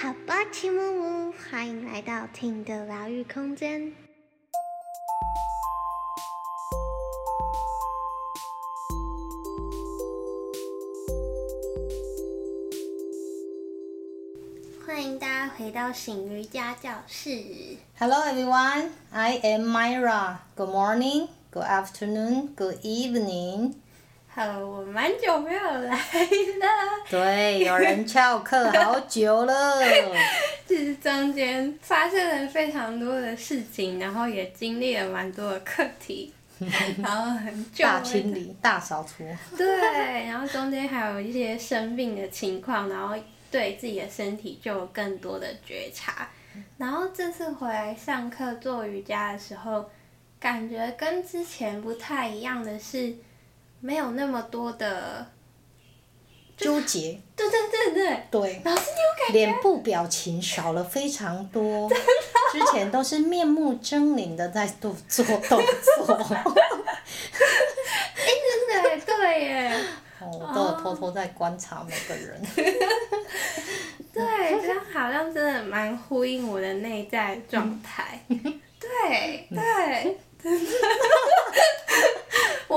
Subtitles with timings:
[0.00, 3.92] 好吧，齐木木，欢迎来到听的疗愈空间。
[14.86, 17.76] 欢迎大家回到醒瑜伽教室。
[17.98, 20.36] Hello everyone, I am Myra.
[20.54, 23.74] Good morning, good afternoon, good evening.
[24.38, 25.98] 好，我蛮久没有来了。
[27.10, 29.82] 对，有人翘课好久了。
[30.64, 36.32] 其实中间发生了非常多的事情，然后也经历了蛮多的课题，
[37.02, 37.84] 然后很久。
[37.84, 39.24] 大清理、大扫除。
[39.56, 39.66] 对，
[40.28, 43.16] 然后中间还有一些生病的情况，然后
[43.50, 46.28] 对自己的身体就有更多的觉察。
[46.76, 49.90] 然后这次回来上课做瑜伽的时候，
[50.38, 53.16] 感觉跟之前不太一样的是。
[53.80, 55.26] 没有那么多的
[56.56, 59.32] 纠结，对对对对，对，老师你有感觉？
[59.32, 61.88] 脸部表情少了非常多，
[62.52, 66.14] 之前都是面目狰狞的在做做动作，
[68.16, 69.72] 哎真的对耶，
[70.20, 72.42] 哦，我都有偷偷在观察每个人，
[74.12, 80.70] 对，这样好像真的蛮呼应我的内在状态， 对对，真的。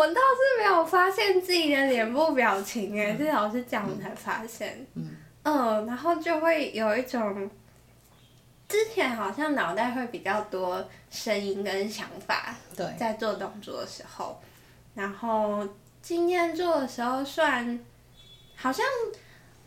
[0.01, 4.83] 我倒是没有发现自己的脸部表情诶，是老师讲我才发现。
[4.95, 5.15] 嗯。
[5.43, 7.47] 嗯，然后就会有一种，
[8.67, 12.55] 之前好像脑袋会比较多声音跟想法。
[12.75, 12.87] 对。
[12.97, 14.41] 在做动作的时候，
[14.95, 15.67] 然后
[16.01, 17.79] 今天做的时候算，
[18.55, 18.83] 好像。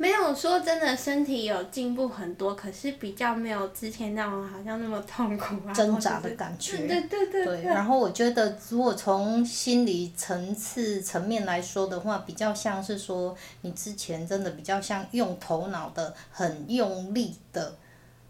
[0.04, 6.76] 没有说真的，身体有进步很多，可是比较没有之前那种好像那么痛苦啊，挣扎的感觉。
[6.76, 7.62] 对对对对。
[7.62, 17.74] 对，然后我觉得，如果从心理层次层面来说的话，比较像是说，你之前真的比较像用头脑的，很用力的，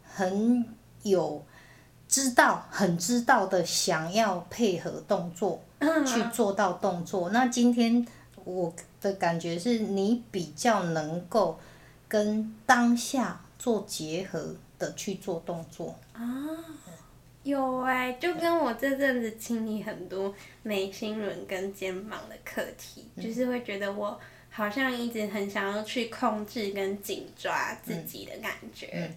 [0.04, 0.64] 很
[1.02, 1.44] 有
[2.06, 5.60] 知道，很知道的想要配合动作，
[6.06, 7.30] 去做到动作。
[7.30, 8.06] 那今天
[8.44, 8.72] 我。
[9.04, 11.60] 的感觉是你比较能够
[12.08, 16.24] 跟当下做结合的去做动作啊，
[17.42, 28.88] 有哎、欸，就跟我这阵子清理很多眉心轮跟肩膀的课题，嗯、就是会觉得我好像一直很想要去控制跟紧抓自己的感觉。
[28.92, 29.16] 嗯嗯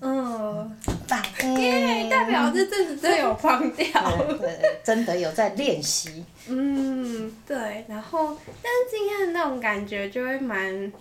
[0.00, 1.22] 嗯，大
[1.58, 3.86] 耶、嗯，代表这阵子真的有放掉，
[4.84, 6.24] 真的有在练习。
[6.48, 10.92] 嗯，对，然后，但是今天的那种感觉就会蛮，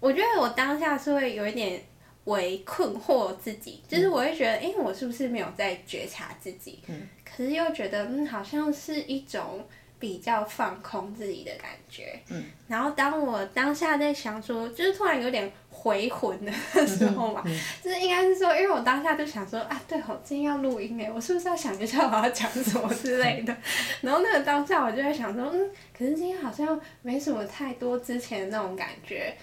[0.00, 1.82] 我觉得我当下是会有一点
[2.24, 6.80] 为困惑自己，就是我会觉得，哎、嗯，我是不是没有在觉察自己？
[6.88, 9.66] 嗯，可是又觉得，嗯，好像是一种。
[9.98, 16.52] 比较放空自己的感觉，嗯，然后当我当下在想说，就是突然有点回魂的
[16.86, 23.56] 时候嘛，嗯嗯、就是应该是说，因为我当下就想说啊，对哦，今天要录音诶，我是不是要想一下我要讲什么之类的？
[24.02, 29.34] 然后那个当下我就在想说，嗯，可是今天好像没什么太多之前的那种感觉。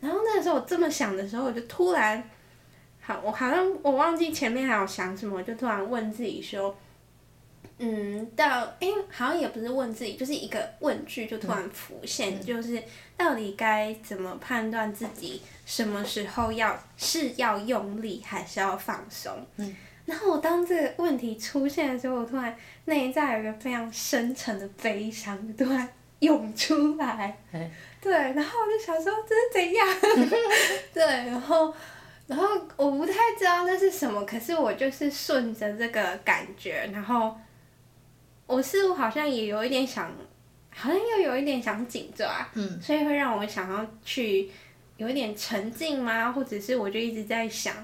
[0.00, 2.20] 然后那个时候我这么想的时候，我就突然，
[3.00, 6.74] 好，我好像我忘记前面还有想什么，我就突然问自己说。
[7.82, 8.46] 嗯，到
[8.78, 12.82] 哎、欸，好像也不是问自己，就是一个问句就突然浮现，嗯、就是
[13.16, 19.32] 到底该怎么判断自己什么时候要是要用力还是要放松？
[19.56, 19.74] 嗯，
[20.04, 22.54] 然后我当这个问题出现的时候，我突然
[22.84, 25.88] 内在有一个非常深沉的悲伤突然
[26.18, 29.88] 涌出来，嘿对，然后我就想说这是怎样？
[30.92, 31.74] 对，然后
[32.26, 32.46] 然后
[32.76, 37.34] 我不太知道那是什么，可是我就是顺着这个感觉，然后。
[38.56, 40.10] 我似乎好像也有一点想，
[40.70, 44.50] 好像又有一点想紧抓，嗯，所以会让我想要去
[44.96, 46.32] 有一点沉浸吗？
[46.32, 47.74] 或者是我就一直在想，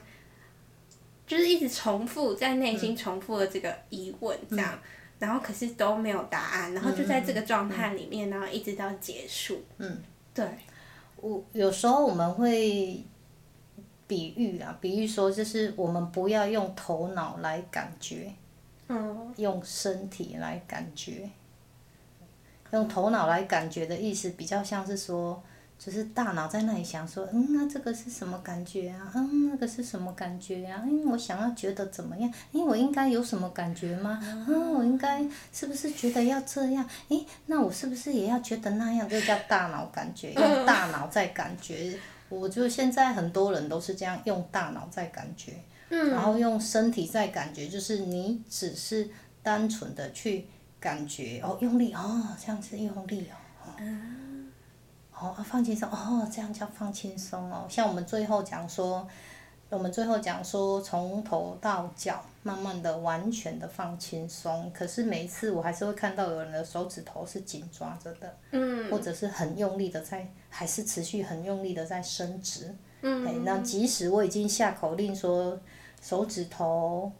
[1.27, 4.81] 就是一直重复在内心重复的这个疑问这样，嗯、
[5.21, 9.65] 然后可是都没有答案，然后就在这个状态里面，然后一直到结束。
[9.78, 10.03] 嗯，
[10.34, 10.44] 对。
[11.19, 13.03] 我有时候我们会
[14.06, 18.30] 比喻啊，比喻说就是我们不要用头脑来感觉。
[18.88, 21.28] 嗯，用身体来感觉，
[22.72, 25.42] 用头脑来感觉的意思比较像是说，
[25.78, 29.12] 就是大脑在那里想说，嗯，那这个是什么感觉啊？
[29.15, 30.83] 嗯，那个是什么感觉啊？
[30.86, 32.33] 嗯，我想要觉得怎么样？
[32.53, 34.18] 诶，我应该有什么感觉吗？
[34.48, 36.88] 嗯，我应该是不是觉得要这样？
[37.09, 39.09] 诶，那我是不是也要觉得那样？
[39.09, 41.98] 这叫大脑感觉， 用大脑在感觉。
[42.28, 45.53] 我觉得现在很多人都是这样用大脑在感觉。
[45.88, 49.09] 嗯、然后用身体在感觉，就是你只是
[49.42, 50.47] 单纯的去
[50.80, 53.28] 感觉哦，用力哦，这样子用力
[53.59, 53.71] 哦，
[55.18, 57.66] 哦，放轻松哦，这样叫放轻松哦。
[57.68, 59.09] 像我们最后讲说，
[59.71, 64.71] 我们最后讲说，从头到脚慢慢的、完全的放轻松。
[64.74, 72.74] 可是每一次我还是会看到有人的手指头是紧抓着的，嗯，或者是很用力的在，还是持续很用力的在伸直。
[73.00, 75.59] 嗯，哎，那即使我已经下口令说
[76.06, 77.10] 手指头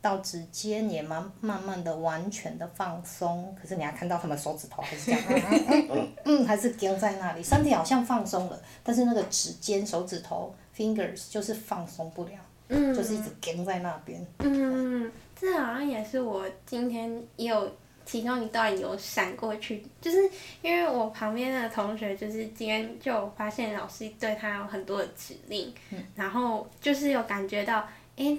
[0.00, 10.54] 到指尖也慢慢慢的、完全的放松，可是你还看到他们手指头还是这样，嗯 嗯嗯，嗯，嗯，还是僵在那里，身体好像放松了，但是那个指尖、手指头。
[10.74, 12.30] Fingers 就是放松不了，
[12.68, 14.26] 嗯、就是一直僵在那边。
[14.38, 17.70] 嗯，这好像也是我今天也有
[18.12, 20.18] 其中一段有闪过去，就是
[20.60, 27.78] 因为我旁边的同学就是今天就发现老师对他有很多的指令，嗯、然后就是有感觉到，
[28.18, 28.38] 哎、欸，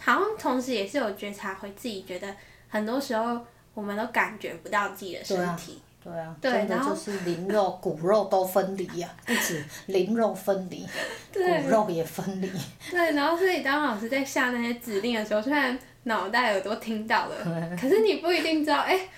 [0.00, 2.34] 好像同时也是有觉察回自己，觉得
[2.68, 3.40] 很多时候
[3.72, 5.80] 我们都感觉不到自己的身体。
[6.02, 10.84] 对啊，对真的就是灵肉、骨肉都分离呀、啊，不止灵肉分离，
[11.32, 12.50] 骨肉也分离。
[12.90, 19.08] 对，然后所以当老师在下那些指令的时候，虽然脑袋耳朵听到了，可是你不一定知道，哎，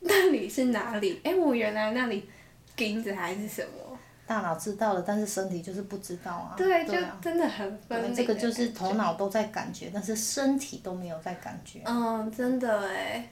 [0.00, 1.20] 那里是哪里？
[1.24, 2.28] 哎，我原来那里
[2.76, 3.98] 钉子还是什么？
[4.26, 6.54] 大脑知道了，但是身体就是不知道啊。
[6.56, 8.14] 对，就真的很分离。
[8.14, 11.80] 这个就是头脑都在感觉，但是身体都没有在感觉。
[11.84, 13.28] 嗯，真的哎。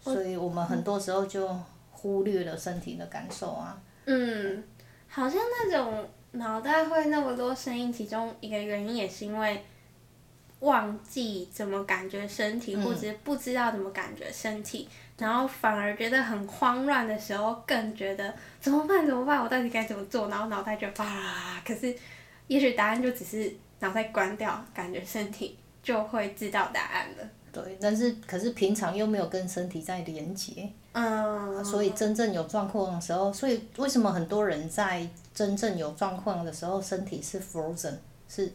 [0.00, 1.48] 所以我们很多时候就。
[2.06, 3.80] 忽略了身体的感受啊。
[4.04, 4.62] 嗯，
[5.08, 9.64] 好像那种脑袋会那么多声音，其中一个原因也是因为
[10.64, 14.88] 忘记怎么感觉身体，或者是不知道怎么感觉身体，
[15.18, 19.06] 嗯、然后反而觉得很慌乱的时候，更觉得怎么办？
[19.06, 19.42] 怎么办？
[19.42, 20.28] 我到底该怎么做？
[20.28, 21.94] 然后脑袋就啪，可是
[22.46, 27.28] 也许答案就只是脑袋关掉，感觉身体就会知道答案了。
[27.52, 30.68] 对，但是可是平常又没有跟身体在连接。
[30.92, 37.94] 嗯，所以真正有状况的时候，所以为什么很多人在真正有状况的时候，身体是 frozen，
[38.28, 38.52] 是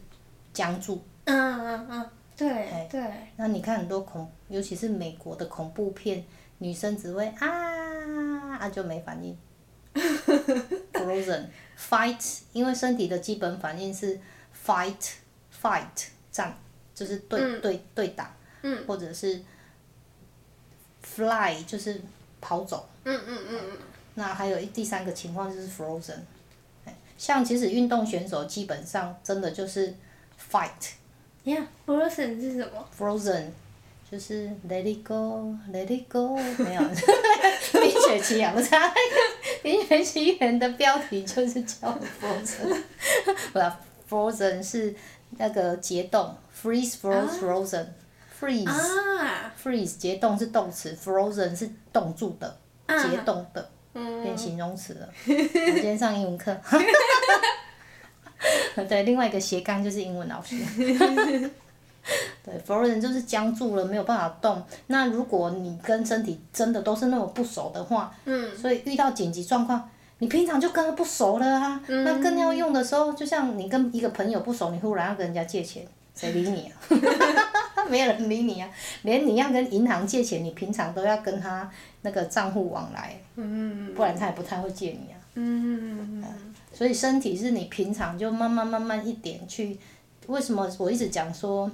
[0.51, 1.01] 僵住？
[1.29, 2.49] 嗯嗯嗯，对
[2.89, 3.01] 对。
[3.01, 6.23] 对，那你看很多恐，尤其是美国的恐怖片，
[6.57, 9.37] 女生只会啊啊就没反应。
[10.93, 11.45] frozen
[11.77, 14.19] fight，因为身体的基本反应是
[14.65, 15.13] fight
[15.61, 16.57] fight 战，
[16.93, 19.41] 就是对、嗯、对对打，嗯、或者是
[21.01, 22.01] fly 就是。
[22.41, 22.87] 跑走。
[23.03, 23.77] 嗯嗯嗯嗯。
[24.13, 26.19] 那还有一第三个情况就是 frozen，
[27.17, 29.93] 像其实运动选手基本上真的就是
[30.49, 30.93] fight。
[31.45, 33.45] Yeah，frozen 是什么？Frozen，
[34.09, 36.81] 就是 let it go，let it go，没有。
[37.73, 38.93] 冰雪奇缘，不是那个
[39.63, 42.83] 冰雪奇缘的标题就是叫 frozen，
[43.53, 43.71] 不是
[44.09, 44.93] frozen 是
[45.37, 47.85] 那个结冻，freeze froze frozen。
[48.39, 52.57] freeze，freeze 结冻是动词，frozen 是冻住的，
[52.87, 53.69] 结冻的，
[54.23, 55.09] 变形容词了。
[55.27, 56.57] 我今天上英文课，
[58.87, 60.55] 对，另外一个斜杠就是英文老师。
[62.43, 64.63] 对，frozen 就是僵住了，没有办法动。
[64.87, 69.87] 那如果你跟身体真的都是那么不熟的话，嗯所以遇到紧急状况，
[70.19, 71.79] 你平常就跟他不熟了啊。
[71.87, 75.85] 那更要用的时候，就像你跟一个朋友不熟，你忽然要跟人家借钱。
[76.15, 76.73] 谁理你啊？
[77.87, 78.69] 没有人理你啊！
[79.03, 81.69] 连你要跟银行借钱，你平常都要跟他
[82.01, 85.15] 那个账户往来，嗯不然他也不太会借你啊。
[85.35, 86.48] 嗯嗯，
[86.79, 89.77] 所以身体是你平常就慢慢慢慢一点去。
[90.27, 91.69] 为什么我一直讲说，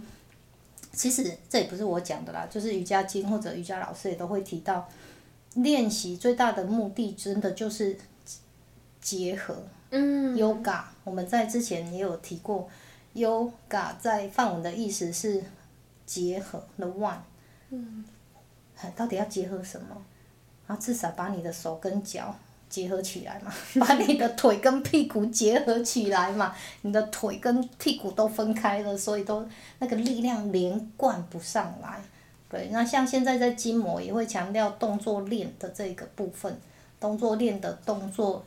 [0.94, 4.90] 其实这也不是我讲的啦，就是瑜伽经或者瑜伽老师也都会提到，
[5.54, 7.96] 练习最大的目的真的就是
[9.00, 9.56] 结合。
[9.92, 12.68] 嗯，Yoga 我们在之前也有提过。
[13.14, 15.44] Yoga 在范文的意思是
[16.08, 17.20] 结合，the one。
[17.70, 18.04] 嗯。
[18.96, 20.02] 到底要结合什么？
[20.66, 22.36] 啊，至少把你的手跟脚
[22.76, 26.54] 结合起来嘛， 把你的腿跟屁股结合起来嘛。
[26.82, 29.48] 你的腿跟屁股都分开了，所以都
[29.80, 32.02] 那个力量连贯不上来。
[32.50, 36.60] 对，那像现在在筋膜也会强调动作链的这个部分，
[37.00, 38.44] 动作链的动作，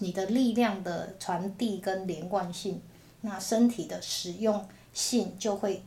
[0.00, 2.82] 你的力量的传递跟连贯性。
[3.20, 5.80] 那身体的实用性就会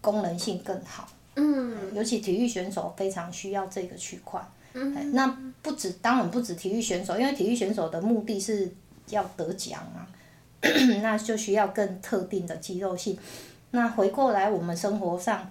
[0.00, 4.40] 功能性更好，嗯，尤其体育选手非常需要这个区块。
[4.72, 5.26] 那
[5.62, 8.70] 不止，当然不止体育选手，因为体育选手的目的是
[9.08, 10.06] 要得奖啊，
[11.02, 13.18] 那就需要更特定的肌肉性。
[13.72, 15.50] 那回过来，我们生活上，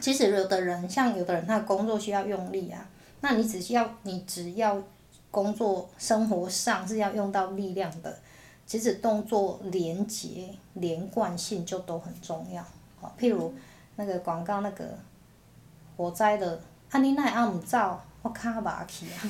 [0.00, 2.86] 其实有的人像有的人他的工作需要用力啊，
[3.20, 4.82] 那你只需要你只要
[5.30, 8.18] 工作生活上是要用到力量的。
[8.66, 12.64] 其实动作连结、连贯性就都很重要。
[13.18, 13.52] 譬如
[13.96, 14.88] 那个广告那个
[15.98, 16.58] 火灾的，
[16.90, 19.20] 啊你奈阿姆照，我卡巴去啊，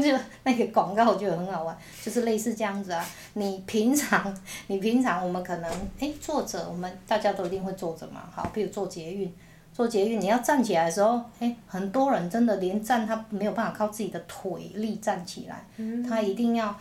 [0.00, 3.06] 就那个广告我觉得很好玩，就是类似这样子啊。
[3.34, 4.34] 你平常，
[4.68, 5.70] 你平常我们可能，
[6.00, 8.22] 哎，坐着，我们大家都一定会坐着嘛。
[8.34, 9.30] 好，比如坐捷运，
[9.70, 15.66] 坐捷运你要站起来的时候，哎，很多人真的连站他没有办法靠自己的腿力站起来，
[16.08, 16.74] 他一定要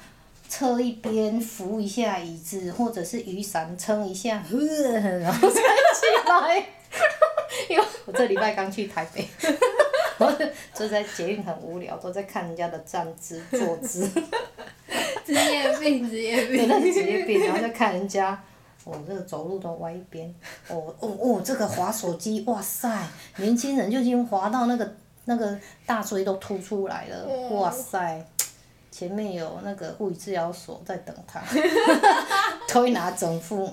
[0.48, 4.42] 侧一边扶一下椅子，或者是雨伞撑一下，
[5.20, 6.66] 然后再起来。
[7.70, 9.28] 因为我这礼拜刚去台北。
[10.18, 10.34] 我
[10.74, 14.10] 坐在捷运很无聊，都在看人家的站姿、坐姿。
[15.26, 16.70] 职业病，职业 病。
[16.70, 18.42] 真的职业病，然后再看人家，
[18.86, 20.34] 哦，这个走路都歪一边，
[20.70, 22.90] 哦哦哦，这个滑手机，哇塞，
[23.38, 28.26] 年轻人就已经滑到那个那个大椎都凸出来了，哇塞，
[28.90, 31.42] 前面有那个物理治疗所在等他，
[32.70, 33.70] 推拿整复。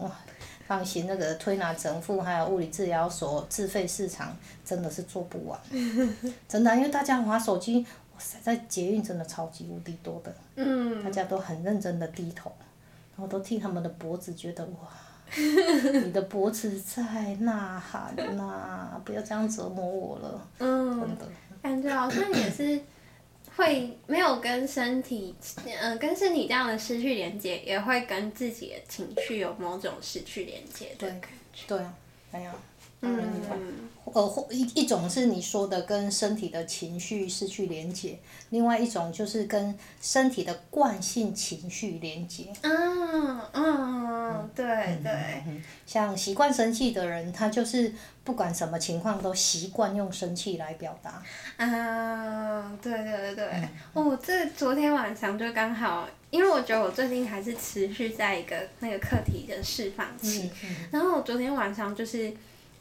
[0.72, 5.60] 放心，那个推拿整复还有物理治疗所自费市场真的是做不完，
[6.48, 12.50] 真的、啊，因为大家滑手机，哇塞，在捷运真的超级无敌多的，嗯、大家都很认真的低头，
[13.14, 14.88] 然后都替他们的脖子觉得哇，
[15.36, 17.02] 你的脖子在
[17.40, 21.26] 呐喊呐，不要这样折磨我了，嗯、真的。
[21.62, 22.80] 感觉好像也是。
[23.56, 31.66] 会没有跟身体，嗯、呃，跟身体这样的失去连接，也会跟自己的情绪有某种失去连接的感觉。
[31.68, 31.78] 对，
[32.30, 32.52] 没有。
[33.02, 33.88] 嗯。
[34.04, 38.18] 呃，或一一种是你说的跟身体的情绪失去连接，
[38.50, 42.52] 另外一种就是跟身体的惯性情绪连接。
[42.62, 45.12] 嗯嗯，对对。
[45.86, 47.94] 像习惯生气的人，他就是
[48.24, 51.22] 不管什么情况都习惯用生气来表达。
[51.64, 53.46] 啊，对对对对。
[53.54, 62.34] 嗯、哦，这昨天晚上就刚好，因为我觉得我最近还是持续在一个那个课题的释放期，嗯嗯、然后我昨天晚上就是。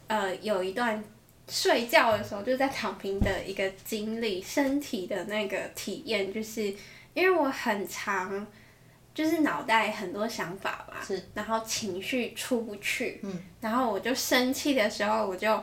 [0.08, 1.02] 呃，有一段
[1.48, 6.62] 睡觉的时候，就是在躺平的一个经历，身体的那个体验，就是
[7.12, 8.46] 因为我很长，
[9.12, 15.54] 就是脑袋很多想法嘛，是然后情绪出不去，嗯，然后我就生气的时候，我就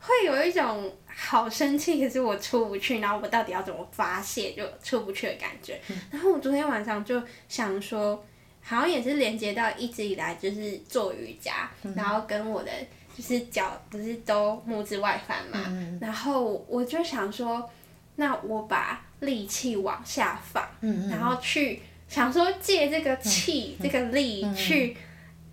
[0.00, 5.78] 会有一种好生气，可是我出不去，然后我到底要怎么发泄，就出不去的感觉。
[5.88, 8.24] 嗯，然后我昨天晚上就想说，
[8.62, 12.70] 好像也是连接到一直以来就是做瑜伽，嗯，然后跟我的。
[13.18, 17.68] 就是脚不是都拇指外翻嘛，嗯、然后我就想说，
[18.14, 24.96] 那我把力气往下放，嗯、然后去想说借这个气、嗯、这个力、嗯、去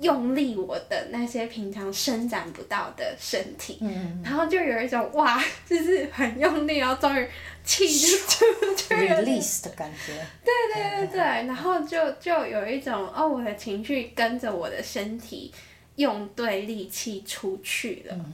[0.02, 7.28] 用力我的那些平常伸展不到的身体，嗯、然后就有一种哇， 就是很用力，然后终于
[7.64, 10.14] 气就 出去了，release 的感觉。
[10.44, 15.52] 对对对对，然后就就有一种哦，我的情绪跟着我的身体。
[15.96, 18.26] 用对力气出去了，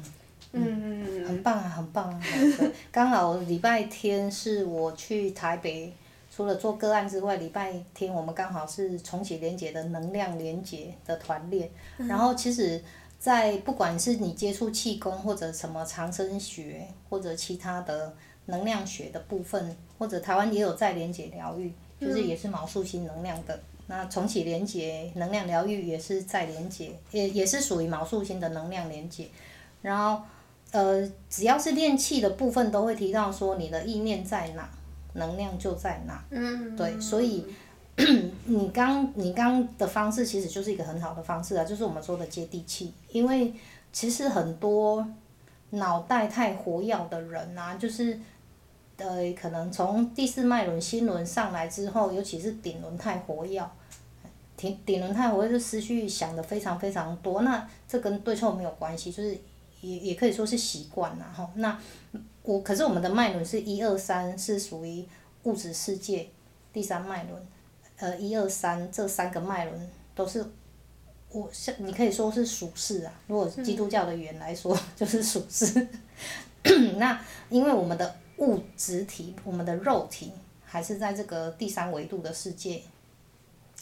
[0.53, 2.21] 嗯，嗯，很棒啊，很棒啊！
[2.91, 5.93] 刚好礼拜天是我去台北，
[6.35, 11.69] 除了做个案之外，礼拜天我们刚好是重启连结的能量连结的团练。
[11.97, 12.83] 嗯、然后其实，
[13.19, 18.11] 在不管是你接触气功或者什么长生学或者其他的
[18.47, 23.61] 能量学的部分，或者台湾也有在连结疗愈，就是也是毛素心能量的。
[23.91, 29.27] 那重启连接能量疗愈也是在连接，也也是属于毛素星的能量连接。
[29.81, 30.23] 然后，
[30.71, 34.69] 呃，只要是练气的部分，都会提到说你的意念在哪，
[35.15, 36.23] 能量就在哪。
[36.29, 36.73] 嗯。
[36.77, 37.45] 对，所以
[38.45, 42.93] 你刚你刚的方式其实就是一个很好的方式啊，就是我们说的接地气。
[43.09, 43.53] 因为
[43.91, 45.05] 其实很多
[45.71, 48.17] 脑袋太活跃的人啊，就是。
[48.97, 53.59] 呃，可能从第四脉轮心轮上来之后，尤其是顶轮太活跃，
[54.61, 57.41] 顶顶轮太活跃，就思绪想的非常非常多。
[57.41, 59.35] 那这跟对错没有关系，就是
[59.81, 61.49] 也也可以说是习惯了哈。
[61.55, 61.77] 那
[62.43, 65.03] 我可是我们的脉轮是一二三，是属于
[65.43, 66.29] 物质世界
[66.71, 67.47] 第三脉轮，
[67.97, 70.45] 呃，一二三这三个脉轮都是
[71.31, 73.11] 我像你可以说是属世啊。
[73.27, 75.87] 如果基督教的语言来说， 就是属世。
[76.97, 78.15] 那因为我们的。
[78.37, 80.31] 物质体，我们的肉体
[80.65, 82.81] 还是在这个第三维度的世界，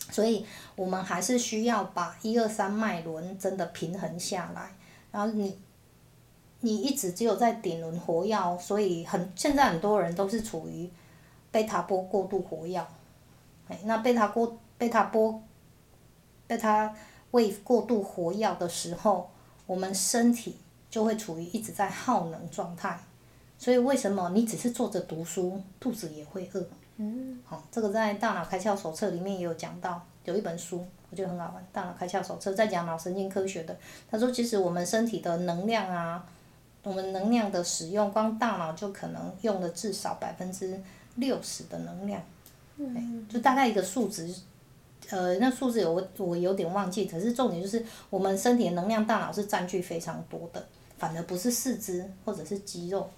[0.10, 4.74] 所以我们还是需要把一二三脉轮真的平衡下来。
[5.12, 5.58] 然后你，
[6.62, 10.90] 你一直只有在顶轮活跃，所以很现在很多人都是处于
[11.52, 12.86] 贝塔波过度活跃。
[13.84, 15.42] 那贝塔过贝塔波
[16.48, 16.94] 贝塔
[17.32, 19.30] wave 过度活跃的时候，
[19.66, 20.58] 我们身体
[20.90, 23.00] 就会处于一直在耗能状态。
[23.58, 26.66] 所以为什么你只是坐着读书，肚子也会饿？
[27.02, 33.74] 嗯，好，这个在《大脑开窍手册》里面也有讲到，有一本书我觉得很好玩，《大脑开窍手册》在讲脑神经科学的。
[34.12, 36.26] 他说，其实我们身体的能量啊，
[36.84, 40.78] 我们能量的使用，光大脑就可能用了至少百分之
[41.16, 42.22] 六十的能量，
[42.76, 44.30] 嗯，就大概一个数值，
[45.10, 53.10] 呃，那数字有我我有点忘记，可是重点就是我们身体的能量大脑是占据非常多的，反而不是四肢或者是肌肉，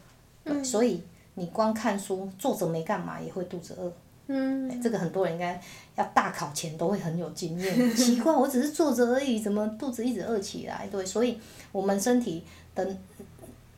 [0.43, 1.03] 嗯，所以
[1.35, 3.91] 你光看书坐着没干嘛也会肚子饿。
[4.27, 5.59] 嗯，这个很多人应该
[5.95, 7.75] 要大考前都会很有经验。
[7.95, 10.87] 奇怪，我只是坐着而已，怎么肚子一直饿起来？
[10.89, 11.37] 对，所以
[11.73, 12.95] 我们身体的，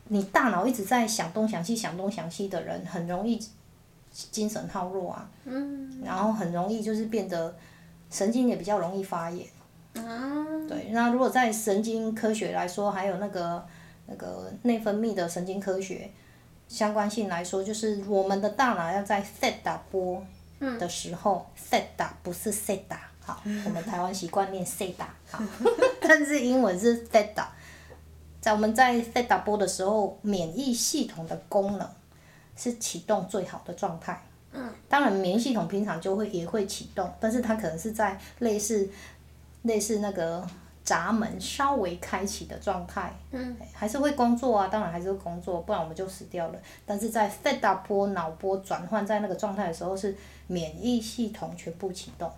[0.10, 3.39] 你大脑一直在想东想西、想东想西的人，很容易
[4.12, 5.27] 精神耗弱啊。
[5.45, 6.01] 嗯。
[6.03, 7.55] 然后很容易就是变得
[8.12, 9.48] 神经也比较容易发炎。
[9.95, 10.45] 啊。
[10.67, 13.65] 对，那如果在神经科学来说，还有那个
[14.05, 16.12] 那个内分泌的神经科学
[16.74, 20.25] 相关性来说，就是我们的大脑要在 theta 波。
[20.80, 25.44] 的时候，theta 不是 theta，好，我们台湾习惯念 theta，好，
[26.00, 27.44] 但是英文是 theta，
[28.39, 31.89] 在我们在 theta 波的时候，免疫系统的功能
[32.56, 34.24] 是启动最好的状态。
[34.53, 34.74] 嗯。
[34.88, 38.89] 当然，免疫系统平常就会也会启动，但是它可能是在类似
[39.63, 40.48] 类似那个。
[40.84, 46.60] 闸门稍微开启的状态，嗯，还是会工作啊，当然还是会工作，不然我们就死掉了。
[46.86, 50.16] 但是在 theta 波脑波转换在那个状态的时候，是
[50.48, 52.30] 免疫系统全部启动，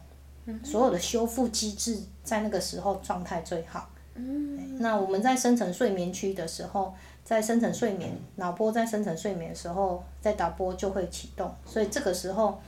[0.46, 3.90] 嗯，所有的修复机制在那个时候状态最好。
[4.14, 12.62] 嗯，那我们在深层睡眠区的时候，在深层睡眠脑波在深层睡眠的时候，theta 波就会启动，所以这个时候，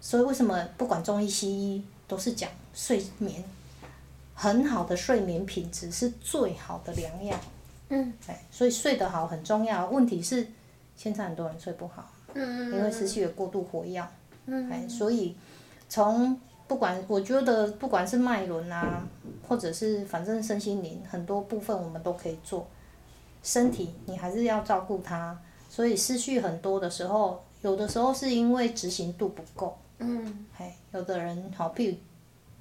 [0.00, 3.42] 所以为什么不管中医西医都是讲睡眠？
[4.38, 7.34] 很好的睡眠品质是最好的良药。
[7.88, 8.12] 嗯。
[8.26, 9.88] 哎所以睡得好很重要。
[9.88, 10.46] 问题是，
[10.94, 12.12] 现在很多人睡不好。
[12.34, 12.70] 嗯。
[12.70, 14.06] 因为失去了过度活跃。
[14.44, 14.70] 嗯。
[14.70, 15.34] 哎所以，
[15.88, 16.38] 从
[16.68, 19.02] 不管我觉得不管是脉轮啊，
[19.48, 22.68] 或者是反正身心灵很多部分我们都可以做。
[23.42, 25.38] 身体你还是要照顾它，
[25.70, 29.78] 所以失去很多的时候，有的时候是因为执行度不够。
[30.00, 30.44] 嗯。
[30.58, 31.96] 哎有的人好，譬如。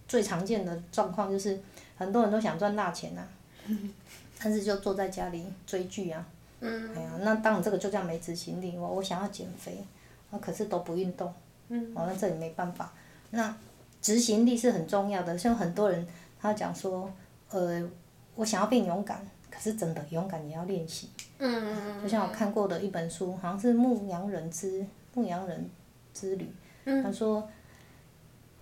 [0.08, 1.60] 最常见的状况就是，
[1.98, 3.28] 很多人都想赚大钱呐、啊，
[4.40, 6.26] 但是就坐在家里追剧啊。
[6.60, 6.96] 嗯。
[6.96, 8.78] 哎呀，那当然这个就叫没执行力。
[8.78, 9.84] 我我想要减肥，
[10.30, 11.34] 啊，可是都不运动。
[11.70, 11.92] 嗯。
[11.96, 12.94] 哦，那这里没办法。
[13.32, 13.56] 那
[14.02, 16.06] 执行力是很重要的，像很多人
[16.40, 17.12] 他讲说，
[17.50, 17.84] 呃，
[18.36, 21.10] 我想要变勇敢，可是真的勇敢也要练习。
[21.40, 22.02] 嗯。
[22.04, 25.68] 就像我看过的一本书，好像是牧羊人之牧羊人
[26.14, 26.48] 之旅。
[26.84, 27.02] 嗯。
[27.02, 27.50] 他说。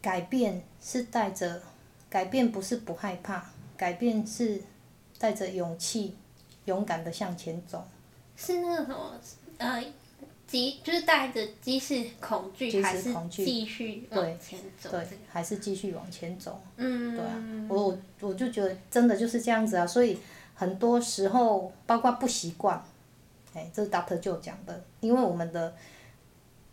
[0.03, 1.61] 改变是带着，
[2.09, 3.41] 改变不是不害怕，
[3.77, 4.61] 改变是
[5.17, 6.13] 带着勇气，
[6.65, 7.87] 勇敢的向前走。
[8.35, 9.17] 是那个什么，
[9.59, 9.81] 呃，
[10.45, 14.89] 即就是带着即使恐惧，还是继续往前走？
[14.91, 16.61] 对，对，还是继续往前走。
[16.75, 17.15] 嗯。
[17.15, 20.19] 对啊，我我就觉得真的就是这样子啊，所以
[20.53, 22.83] 很多时候包括不习惯，
[23.53, 25.73] 哎，这是 Doctor Joe 讲的，因为我们的。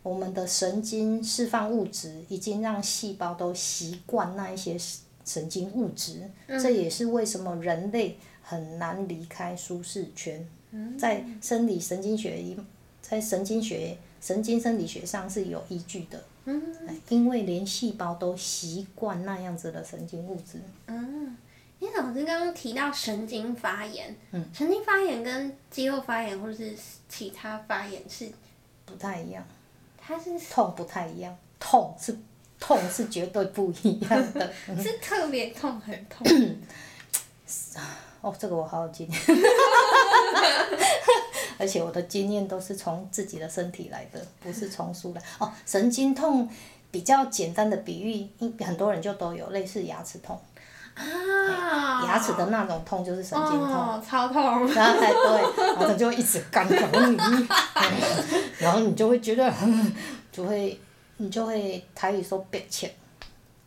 [0.03, 4.75] 我们的神经释放物质已经让细胞都习惯那一些
[5.23, 10.45] 神经物质，嗯、这也是为什么人类很难离开舒适圈。
[10.71, 12.43] 嗯、在生理神经学，
[13.01, 16.23] 在神经学、神经生理学上是有依据的。
[16.45, 16.75] 嗯、
[17.09, 20.59] 因为连细胞都习惯那样子的神经物质。
[20.87, 21.37] 嗯，
[21.77, 26.75] 因为老师刚刚提到神经发炎，嗯、神经发炎跟肌肉发炎或者是
[27.07, 28.31] 其他发炎是
[28.85, 29.45] 不太一样。
[30.19, 32.17] 是痛不太一样，痛是
[32.59, 36.27] 痛是绝对不一样的， 是特别痛很痛。
[38.21, 39.19] 哦，这个我好有经验，
[41.57, 45.21] 而且我的经验都是从自己的身体来的，不是从书来。
[45.39, 46.47] 哦，神经痛
[46.91, 48.29] 比较简单的比喻，
[48.63, 50.39] 很多人就都有类似牙齿痛。
[50.95, 52.05] 啊！
[52.05, 54.43] 牙齿的那种痛就是神经痛，哦、超痛。
[54.43, 57.17] 然后才对，然后它就会一直干扰你，
[58.59, 59.51] 然后你就会觉得，
[60.31, 60.79] 就会
[61.17, 62.91] 你就会台语说憋气，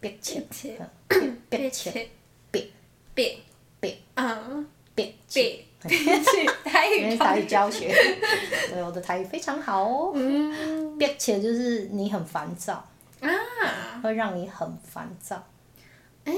[0.01, 0.47] 憋气，
[1.49, 2.11] 憋气，
[2.51, 2.69] 憋
[3.15, 3.39] 憋
[3.81, 4.39] 憋啊，
[4.95, 7.03] 憋气，憋气，台语。
[7.03, 7.95] 因为 台语教学，
[8.71, 10.13] 对我的台语非常好哦。
[10.15, 10.99] 嗯。
[10.99, 12.85] 憋气就是你很烦躁。
[13.21, 13.31] 啊。
[14.03, 15.43] 会让你很烦躁。
[16.25, 16.33] 哎。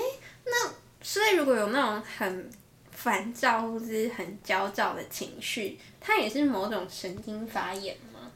[0.47, 0.71] 那
[1.03, 2.51] 所以如果有那种很
[2.91, 8.31] 烦躁或是很焦躁的情绪，它也是某种神经发炎吗？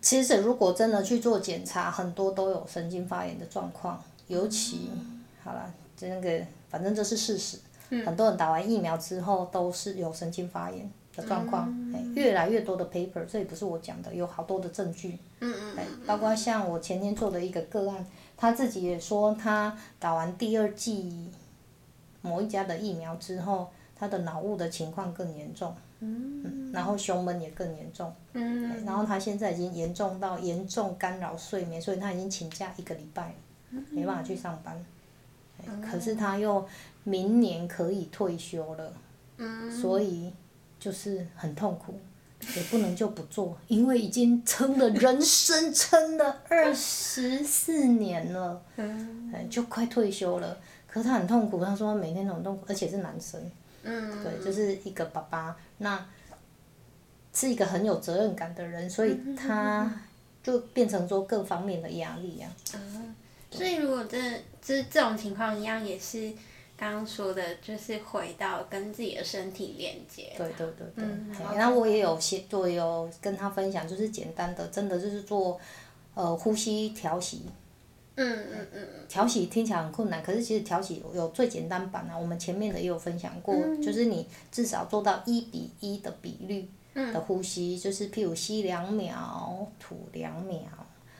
[0.00, 4.02] 其实如果真的去做检查，很多都有神经发炎的状况。
[4.28, 7.58] 尤其，嗯、好了，这个反正这是事实。
[7.90, 11.68] 嗯、很多人打完疫苗之后都是有神经发炎的状况。
[11.68, 15.18] 嗯、越来越多的 paper，这也不是我讲的，有好多的证据。
[15.40, 16.00] 嗯嗯。
[16.06, 21.30] 包括像我前天做的一个个案，他自己也说他打完第二剂。
[22.26, 33.34] 某一家的疫苗之后，他的脑雾的情况更严重，嗯，然后胸闷也更严重，嗯，然后他现在已经严重到严重干扰睡眠，所以他已经请假一个礼拜，
[33.90, 34.84] 没办法去上班，
[35.80, 36.66] 可是他又
[37.04, 38.92] 明年可以退休了，
[39.70, 40.32] 所以
[40.78, 41.94] 就是很痛苦。
[42.54, 50.56] 也不能就不做，因为已经撑了人生撑了二十四年了，嗯，就快退休了。
[50.96, 53.38] 可是他很痛苦，他说每天都很痛苦，而且是男生，
[53.82, 56.02] 嗯，对，就是一个爸爸，那
[57.34, 60.00] 是一个很有责任感的人，所以他
[60.42, 62.50] 就变成说各方面的压力啊。
[62.72, 63.14] 嗯，
[63.50, 64.18] 所以如果这
[64.62, 66.32] 这这种情况一样，也是。
[66.78, 70.30] 刚刚说的就是回到跟自己的身体连接。
[70.36, 71.04] 对对对对。
[71.06, 71.34] 嗯。
[71.54, 75.58] 然后我也有些，对，有跟他分享，就是简单的，真的就是做，
[76.12, 77.46] 呃，呼吸调息。
[78.16, 78.80] 嗯嗯嗯。
[79.08, 82.18] 调息听起来很困难，可是其实调息有最简单版啊。
[82.18, 90.58] 我们前面的也有分享过，嗯、就是你至少做到一比一的比率的呼吸，嗯、就是譬如吸两秒，吐两秒。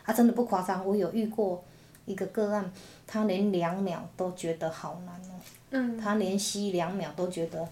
[0.04, 1.64] 啊，真的不夸张，我有遇过
[2.04, 2.72] 一个个案。
[3.06, 5.34] 他连两秒都觉得好难哦，
[5.70, 7.62] 嗯、他连吸两秒都觉得，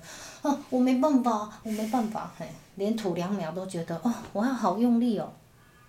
[0.43, 5.33] 啊，我没办法，我没办法，嘿，连吐两秒都觉得，哦，我要好用力哦。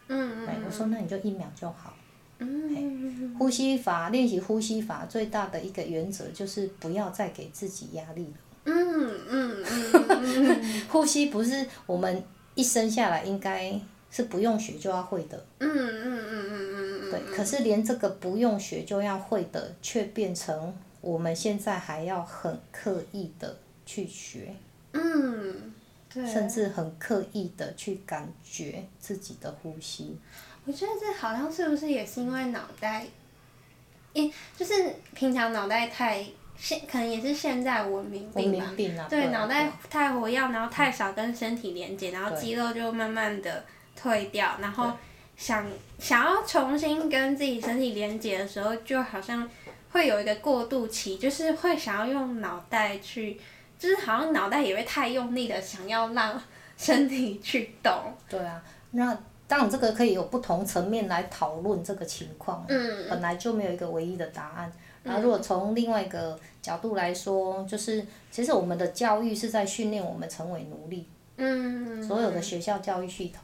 [0.07, 1.93] 嗯，我说那你就一秒就好。
[2.39, 8.33] 嗯，呼吸法练习呼吸法最大的一个原则就是不要再给自己压力了。
[8.65, 10.87] 嗯嗯嗯。
[10.89, 12.23] 呼吸不是我们
[12.55, 15.45] 一生下来应该是不用学就要会的。
[15.59, 17.11] 嗯嗯嗯嗯嗯。
[17.11, 24.55] 对，可是连这个不用学就要会的，却变成我们现在还要很刻意的去学，
[24.93, 25.71] 嗯，
[26.11, 30.17] 对，甚至很刻意的去感觉自己的呼吸。
[30.65, 33.05] 我觉得这好像是不是也是因为脑袋，
[34.13, 36.25] 因就是平常脑袋太
[36.57, 43.63] 现，可能也是现在文明病吧，病啊、对，脑袋太活跃，然后太少跟身体连接，然后肌肉就慢慢的
[43.95, 44.91] 退掉，然后。
[45.37, 45.67] 想
[45.99, 49.45] 想要重新跟自己身体连接的时候，就好像
[49.91, 53.37] 会有一个过渡期，就是会想要用脑袋去，
[53.77, 56.41] 就是好像脑袋也会太用力的想要让
[56.77, 57.93] 身体去动。
[58.29, 62.65] 对啊，那当然这个可以有不同层面来讨论这个情况。
[62.67, 63.09] 嗯。
[63.09, 64.71] 本来就没有一个唯一的答案。
[65.03, 71.07] 然后如果从另外一个角度来说，就是其实我们的教育是在训练我们成为奴隶。
[71.37, 72.03] 嗯。
[72.03, 73.41] 所有的学校教育系统。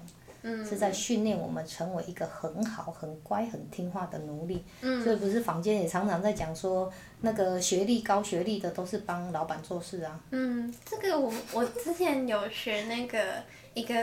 [0.67, 4.63] 是在训练我们成为一个很好、很乖、很听话的奴隶。
[4.81, 4.99] 嗯。
[5.03, 10.19] 所以不是坊间也常常在讲说，那个学历高、学历的都是帮老板做事啊。
[10.31, 13.35] 嗯，这个我我之前有学那个
[13.75, 13.93] 一个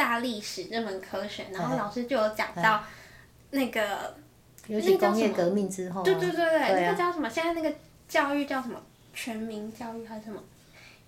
[0.00, 2.82] 大历史这门科学，然后老师就有讲到
[3.50, 4.14] 那个。
[4.66, 6.02] 尤其工业革命之后。
[6.02, 7.28] 对对对对，那个叫什么？
[7.28, 7.76] 现在那个
[8.08, 8.80] 教育叫什么？
[9.12, 10.42] 全民教育还是什么？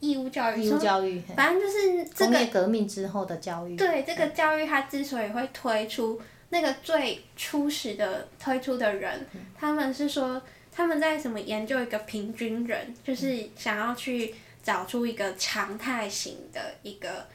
[0.01, 3.77] 义务教育，义务教育，反正就是这个革命之后的教育。
[3.77, 17.27] 对，这个教育它之所以会推出那个最初始的推出的人，嗯、他们是说他们在什么研究一个平均人，就是想要去找出一个常态型的一个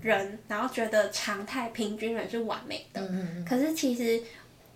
[0.00, 3.10] 人，然后觉得常态平均人是完美的。
[3.48, 4.22] 可是其实。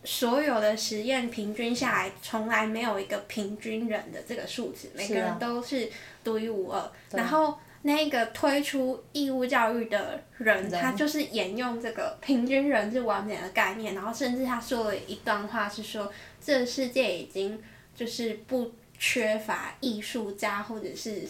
[0.06, 5.90] 所有的实验平均下来，从来没有一个平均人的这个数值，每个人都是
[6.22, 6.78] 独一无二。
[6.78, 17.58] 啊、然后那个推出义务教育的人，他就是沿用这个平均人是完美的概念，然后甚至他说了一段话，是说这个世界已经
[17.96, 21.22] 就是不缺乏艺术家或者是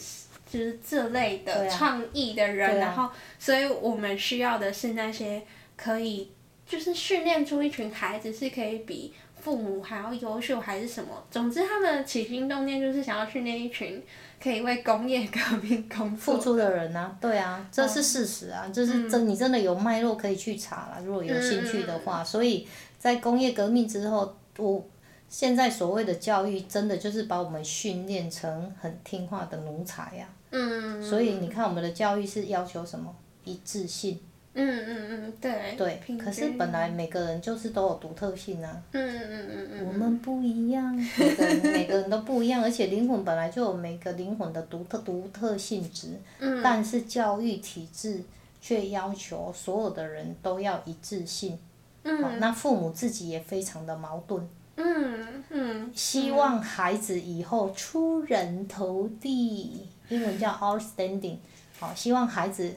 [0.51, 5.43] 就是这类的创意的人，然后所以我们需要的是那些
[5.77, 6.31] 可以。
[6.67, 11.11] 就是训练出一群孩子是可以比父母还要优秀，还是什么？
[11.31, 14.03] 总之，他们的起心动念就是想要训练一群
[14.43, 17.15] 可以为工业革命工作付出的人啊！
[17.21, 18.65] 对啊，这是事实啊！
[18.73, 21.03] 这、嗯、是真，你真的有脉络可以去查了。
[21.05, 22.67] 如果有兴趣的话，嗯、所以
[22.99, 24.83] 在工业革命之后，我
[25.29, 30.53] 现在所谓的教育，真的就是把我们训练成很听话的奴才呀、啊。
[30.53, 31.03] 嗯。
[31.03, 33.15] 所以你看，我们的教育是要求什么？
[33.45, 34.21] 一致性。
[34.57, 35.75] 嗯嗯嗯，对。
[35.77, 38.81] 对，可是本来每个人就是都有独特性啊。
[38.93, 39.87] 嗯嗯嗯嗯。
[39.89, 46.21] 我们不一样，每个人 每个人都不一样，而且灵魂本来就有每个灵魂的独特独特性质。
[46.39, 46.63] 嗯。
[46.63, 48.23] 但是教育体制
[48.61, 51.59] 却要求所有的人都要一致性。
[52.05, 52.39] 嗯。
[52.39, 54.49] 那父母自己也非常的矛盾。
[54.77, 55.91] 嗯嗯。
[55.95, 61.37] 希望孩子以后出人头地，英文叫 outstanding。
[61.79, 62.75] 好，希望孩子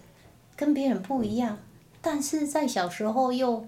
[0.55, 1.57] 跟别人不一样。
[2.01, 3.67] 但是在小时候又，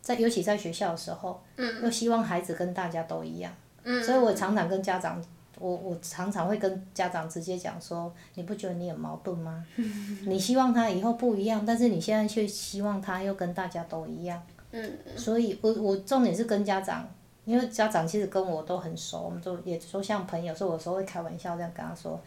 [0.00, 5.22] 在尤其在学校的时候，嗯、又希望孩子跟大家都一样，嗯、所以我常常跟家长，
[5.58, 9.64] 我我常常会跟家长直接讲说，你不觉得你很矛盾吗？
[10.26, 14.40] 你希望他以后不一样，但是你现在却希望他又跟大家都一样。
[14.70, 14.98] 嗯。
[15.16, 17.08] 所以我我重点是跟家长，
[17.50, 22.20] 因为家长其实跟我都很熟，我们都也说像朋友，所以有时候会开玩笑这样跟他说，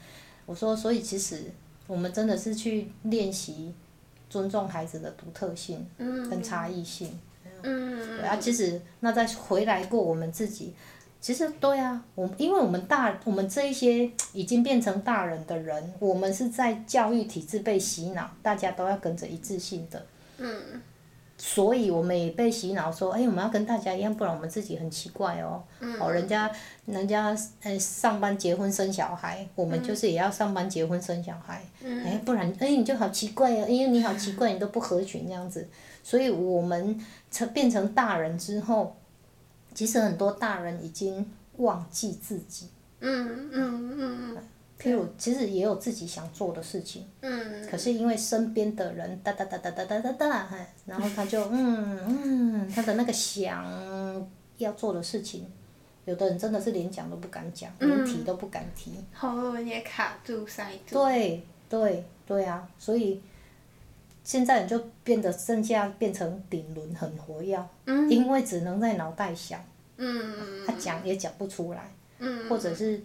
[0.45, 1.45] 我说所以其实
[1.87, 3.73] 我们真的是去练习
[4.29, 7.17] 尊重孩子的独特性，跟差异性。
[7.61, 8.17] 嗯。
[8.17, 10.73] 对啊，其实那再回来过我们自己。
[11.21, 20.05] 其实对啊，我因为我们大我们这一些已经变成大人的人，我们是在教育体制被洗脑，大家都要跟着一致性的。
[20.37, 20.81] 嗯。
[21.45, 25.61] 所以我们也被洗脑说，哎，我们要跟大家一样，不然我们自己很奇怪哦。
[25.81, 25.99] 嗯。
[25.99, 26.49] 哦，人家
[26.85, 31.61] 人家哎上班结婚生小孩，我们就是也要上班结婚生小孩。
[31.83, 32.01] 嗯。
[32.05, 35.67] 哎，不然哎你就好奇怪哦，因为你好奇怪，你都不合群这样子，
[36.01, 36.97] 所以我们
[37.29, 38.95] 成变成大人之后。
[39.75, 42.69] 其实很多大人已经忘记自己。
[42.99, 44.37] 嗯嗯嗯嗯。
[44.83, 47.07] 譬如，其实也有自己想做的事情。
[47.21, 47.65] 嗯。
[47.67, 50.49] 可是因为身边的人哒哒哒哒哒哒哒哒，
[50.85, 51.99] 然后他就嗯
[52.65, 55.49] 嗯，他的那个想要做的事情，
[56.05, 58.91] 有的人真的是连讲都不敢讲，连提都不敢提。
[59.13, 60.95] 喉咙也卡住塞住。
[60.95, 63.21] 对对对啊，所以。
[64.25, 69.61] 现在你就变得剩下变成顶轮很活跃，嗯、因为只能在脑袋想，
[69.97, 73.03] 嗯、他讲也讲不出来，嗯、或者是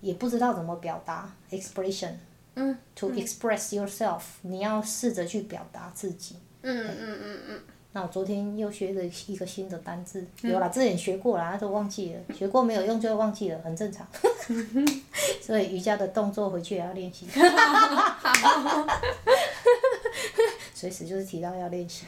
[0.00, 2.12] 也不知道怎么表达 expression。
[2.54, 2.76] 嗯。
[2.96, 6.36] To express yourself，你要试着去表达自己。
[6.62, 7.60] 嗯嗯嗯嗯。
[7.92, 14.06] 那我昨天又学了一个新的单字，嗯、有啦之前学过啦，都忘记了，学过没有用就会忘记了，很正常。
[15.42, 17.26] 所以瑜伽的动作回去也要练习。
[20.72, 22.06] 随时就是提到要练习，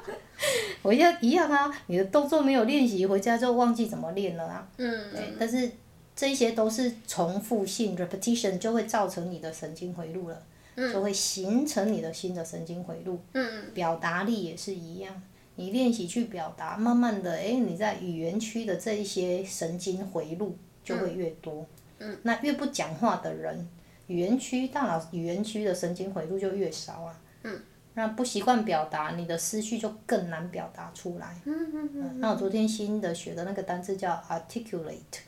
[0.82, 1.70] 我要一样啊！
[1.86, 4.66] 你的动作没有练习，回家就忘记怎么练了啊。
[4.78, 5.12] 嗯。
[5.12, 5.70] 对，但是
[6.16, 10.42] 这些都是重复性 repetition 就会造成你的神经回路了，
[10.76, 13.18] 嗯、就会形成你的新的神经回路。
[13.32, 13.72] 嗯。
[13.74, 15.22] 表达力也是一样，
[15.56, 21.66] 你练习去表达，慢慢的，哎，你在语言区的这一些神经回路就会越多。
[21.98, 22.16] 嗯。
[22.22, 23.68] 那越不讲话的人，
[24.06, 27.20] 语言区大脑语言区的神经回路就越少啊。
[27.42, 27.60] 嗯。
[27.94, 31.40] 那不习惯表达，你的思绪就更难表达出来。
[31.44, 32.20] 嗯嗯嗯。
[32.20, 35.24] 那我昨天新的学的那个单词叫 articulate。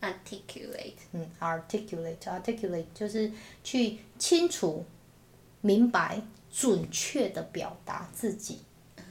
[0.00, 0.94] articulate。
[1.12, 3.30] 嗯，articulate，articulate 就是
[3.62, 4.84] 去清楚、
[5.60, 8.60] 明白、准确的表达自己，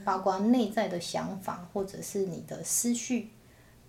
[0.04, 3.30] 包括内在的想法或者是你的思绪。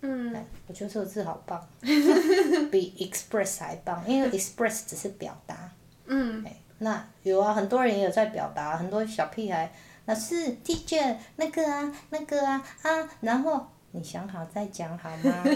[0.01, 0.33] 嗯。
[0.67, 1.67] 我觉得这个字好棒，
[2.71, 5.71] 比 express 还棒，因为 express 只是表达。
[6.05, 6.45] 嗯。
[6.79, 9.71] 那有啊，很多人也有在表达，很多小屁孩，
[10.05, 15.43] 老师，teacher，那个啊，那个啊，啊，然后你想好再讲好吗？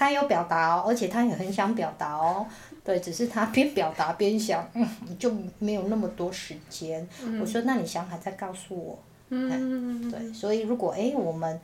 [0.00, 2.46] 他有表达哦，而且他也很想表达哦，
[2.82, 7.06] 对，只是他边表达边想， 嗯，就没有那么多时间。
[7.22, 8.98] 嗯、我说，那你想好再告诉我。
[9.28, 10.10] 嗯。
[10.10, 11.60] 对，所以如果哎，我们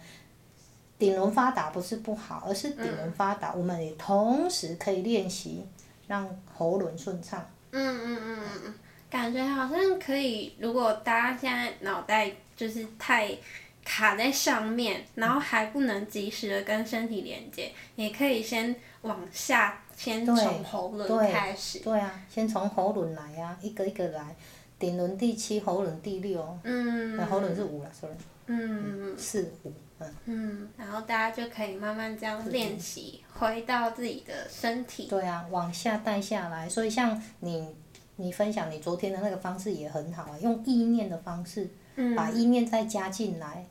[0.98, 5.64] 顶轮发达不是不好，而是顶轮发达，嗯、我们也同时可以练习
[6.06, 7.42] 让喉轮顺畅。
[7.70, 8.74] 嗯嗯嗯嗯，
[9.08, 10.54] 感觉好像可以。
[10.58, 13.30] 如果大家现在脑袋就是太
[13.86, 21.78] 卡在上面，然后还不能及时的跟身体连接，也可以先往下，先从喉轮开始。
[21.78, 24.34] 对，对啊，先从喉轮来呀、啊，一个一个来。
[24.78, 26.58] 顶轮第七，喉轮第六。
[26.64, 27.16] 嗯。
[27.26, 28.14] 喉轮是五了，sorry。
[28.46, 29.16] 嗯。
[29.16, 29.72] 四五。
[30.00, 30.14] 嗯。
[30.26, 33.22] 嗯，然后大家就可以慢慢这样练习。
[33.38, 35.06] 回到自己的身体。
[35.06, 37.74] 对啊，往下带下来，所以像你，
[38.16, 41.70] 你分享你昨天的那个方式也很好啊，用意念的方式，
[42.14, 43.66] 把意念再加进来，嗯、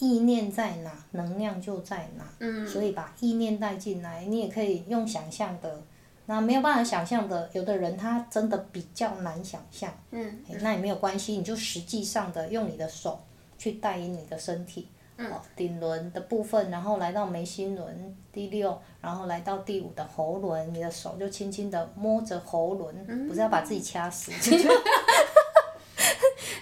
[0.00, 2.24] 意念在哪，能量就在哪。
[2.40, 5.80] 嗯、所以把意念带进来，你也可以用想象的，
[6.26, 9.88] 那没有办法想象的，有的人他真的比较难想象。
[10.10, 10.42] 嗯。
[10.60, 13.20] 那也没有关系，你就实际上的用你的手
[13.56, 14.88] 去带引你的身体。
[15.18, 24.32] 哦，顶轮的部分，然后来到眉心轮第六，然后来到第五的喉轮，你的手就轻轻的摸着喉轮，嗯、不是要把自己掐死，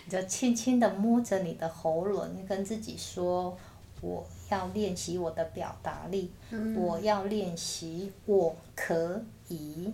[0.09, 3.55] 你就轻轻的摸着你的喉咙，跟自己说：
[4.01, 9.93] 我要练习我的表达力，嗯、我要练习我可以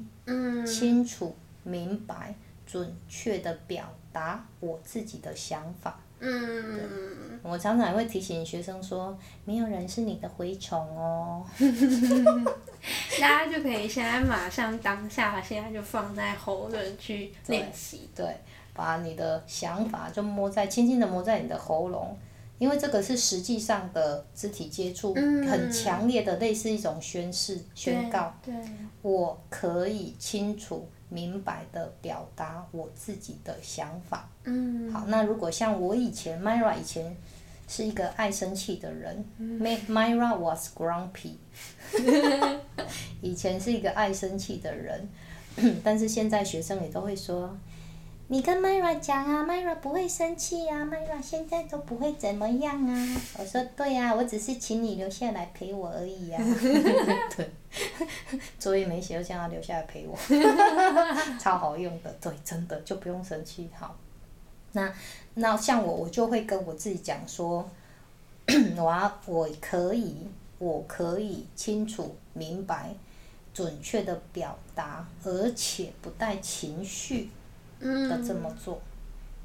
[0.64, 2.32] 清楚、明白、
[2.64, 5.98] 准确的表达我自己的想法。
[6.20, 11.44] 嗯，我常常也会提醒学生说，没有人是你的蛔虫哦。
[13.20, 18.08] 大家就可以现在马上当下，现在就放在喉咙去练习。
[18.14, 18.36] 对，
[18.74, 22.14] 把你的想法就摸在，轻轻的摸在你的喉咙，
[22.58, 28.34] 因因为这个是实际上的肢体接触，嗯、很强烈的类似一种宣誓、宣告。
[29.02, 34.26] 我可以清楚明白的表达我自己的想法。
[34.44, 37.14] 嗯、好，那如果像我以前，Myra 以前
[37.68, 41.34] 是一个爱生气的人、嗯、，Myra was grumpy，
[43.20, 45.06] 以前是一个爱生气的人，
[45.84, 47.54] 但是现在学生也都会说。
[48.28, 53.16] 你跟 Myra 讲啊，Myra 不会生气啊，Myra 现在都不会怎么样啊。
[53.38, 56.44] 我说对呀、啊，我只是请你留下来陪我而已呀、啊。
[57.36, 57.50] 对，
[58.58, 60.16] 作业没写就叫他留下来陪我，
[61.38, 62.10] 超好用的。
[62.18, 63.68] 对，真的就不用生气。
[63.78, 63.94] 好，
[64.72, 64.90] 那
[65.34, 67.68] 那像我，我就会跟我自己讲说，
[68.78, 70.16] 我要我可以，
[70.58, 72.94] 我可以清楚明白、
[73.52, 77.28] 准确的表达，而且不带情绪。
[77.84, 78.80] 的这么做，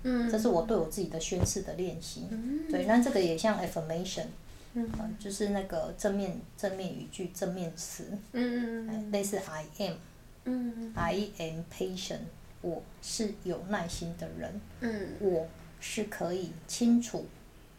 [0.04, 4.28] 嗯，这是我对我自己的宣誓的练习，嗯，对，那这个也像 affirmation，
[4.73, 9.93] 嗯，就是那个正面正面语句正面词，嗯嗯，类似 I am，
[10.45, 12.19] 嗯，I am patient，
[12.62, 15.47] 我是有耐心的人，嗯，我
[15.82, 17.25] 是可以清楚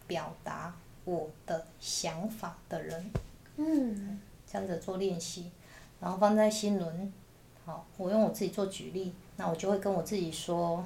[0.07, 3.11] 表达我的想法的人，
[3.57, 4.20] 嗯，
[4.51, 5.51] 这样子做练习，
[6.01, 7.12] 然后放在心轮，
[7.64, 9.14] 好，我用我自己做举例。
[9.40, 10.85] 那我就会跟我自己说，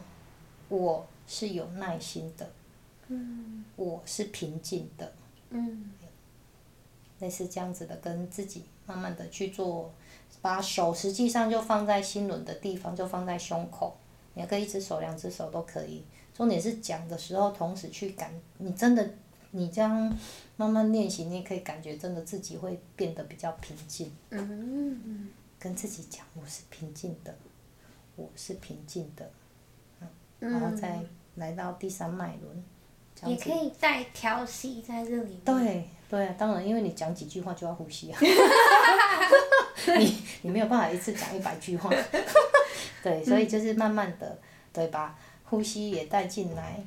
[0.68, 2.48] 我是有耐心的，
[3.08, 5.12] 嗯，我是平静的，
[5.50, 5.90] 嗯，
[7.18, 9.92] 类似这样子的，跟自己慢慢的去做，
[10.40, 13.96] 把手实际上就放在心轮的地方，就放在胸口，
[14.34, 16.04] 你可以一只手、两只手都可以。
[16.32, 19.14] 重点是讲的时候，同时去感，你真的，
[19.50, 20.16] 你这样
[20.56, 24.12] 慢慢练习，你也可以感觉真的自己会变得比较平静。
[24.30, 27.34] 嗯，跟自己讲，我是平静的。
[28.16, 29.30] 我是平静的，
[30.00, 31.00] 嗯，然后再
[31.36, 32.64] 来到第三脉轮，
[33.30, 35.40] 也可以再调息在这里。
[35.44, 38.18] 对对啊，当然，因为你讲几句话就要呼吸啊，
[39.98, 41.90] 你你没有办法一次讲一百句话，
[43.02, 44.38] 对，所以就是慢慢的，
[44.72, 45.18] 对吧？
[45.44, 46.80] 呼吸也带进来，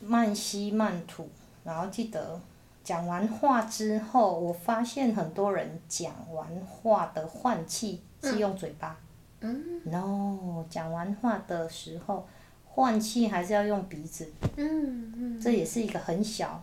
[0.00, 1.28] 慢吸慢吐，
[1.62, 2.40] 然后记得
[2.82, 8.98] 讲完话之后，我发现很多人讲完话的换气是用嘴巴。
[8.98, 9.06] 嗯
[9.40, 12.28] 嗯、no，讲完话的时候，
[12.66, 14.30] 换气还是要用鼻子。
[14.56, 16.62] 嗯嗯、这也是一个很小，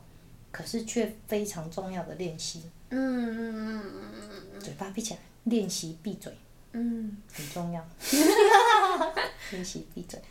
[0.51, 2.63] 可是却非常重要的练习。
[2.89, 3.83] 嗯、
[4.59, 6.31] 嘴巴闭起来，练习闭嘴。
[6.73, 7.83] 嗯、很重要。
[9.51, 10.21] 练习闭嘴。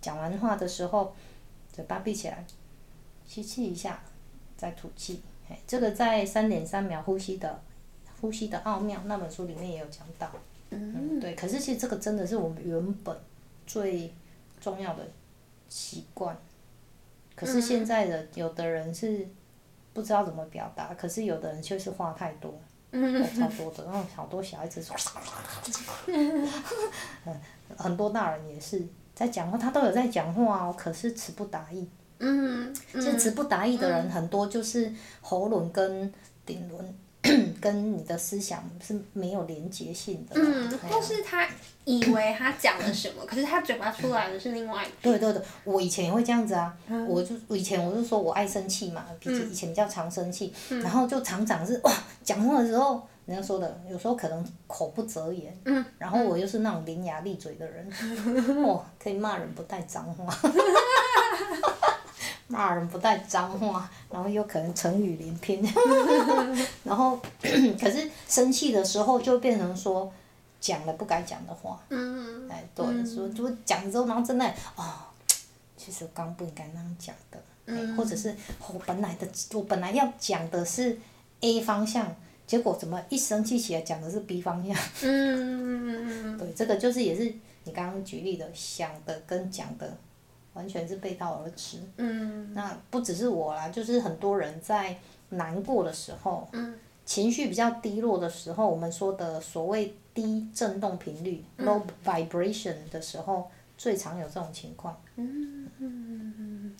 [0.00, 1.14] 讲完话的时候，
[1.72, 2.44] 嘴巴闭起来，
[3.26, 4.00] 吸气一下，
[4.56, 5.22] 再吐气。
[5.66, 7.60] 这个在三点三秒呼吸的，
[8.20, 10.30] 呼吸的奥妙那本书里面也有讲到。
[10.70, 13.16] 嗯，对，可是其实这个真的是我们原本
[13.66, 14.12] 最
[14.60, 15.06] 重要的
[15.68, 16.36] 习惯。
[17.34, 19.26] 可是现在的有的人是
[19.92, 22.52] 不知道怎么表达，可是有的人却是话太多，
[22.90, 24.96] 嗯，超多的，然后好多小孩子说，
[26.06, 26.48] 嗯，
[27.76, 31.88] 很多大人也是在讲话，他都有在讲话哦，可是词不达意。
[32.18, 36.12] 嗯，其实词不达意的人很多，就是喉咙跟
[36.44, 36.94] 顶轮。
[37.60, 40.40] 跟你的思想是没有连接性的。
[40.40, 41.48] 嗯，或是他
[41.84, 44.88] 以为他讲了什么，可是他嘴巴出来的是另外一。
[45.02, 57.88] 对对对，我以前也会这样子啊，嗯、我就以前我就说我爱生气嘛，以前比较常生气，嗯、然后就常常是哇，讲话的时候，人家说的，有时候可能口不择言，嗯、然后我又是那种伶牙俐嘴的人，
[58.26, 60.32] 嗯、哦，可以骂人不带脏话。
[62.50, 65.62] 骂人不带脏话，然后又可能成语连篇，
[66.82, 67.20] 然后
[67.78, 70.10] 可是生气的时候就变成说
[70.58, 74.84] 讲了不该讲的话，嗯、哎，对，说就讲了之后，然后真的哦，
[75.76, 78.34] 其实我刚不应该那样讲的，嗯、或者是
[78.66, 80.98] 我本来的我本来要讲的是
[81.40, 87.24] A 方向，结果怎么一生气起来讲的是 B 方向，嗯、 对，这个就是也是
[87.64, 89.94] 你刚刚举例的想的跟讲的。
[90.58, 91.78] 完全是背道而驰。
[91.96, 92.52] 嗯。
[92.52, 94.96] 那不只是我啦，就是很多人在
[95.30, 105.00] 难过的时候，嗯、情绪比较低落的时候，我们说的所谓低振动频率、嗯、（low vibration） 的时候，最常有这种情况。
[105.14, 106.76] 嗯嗯嗯。